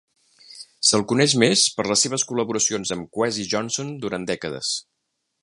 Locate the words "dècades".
4.33-4.73